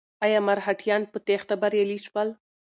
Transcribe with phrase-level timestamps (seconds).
[0.25, 2.29] ایا مرهټیان په تېښته بریالي شول؟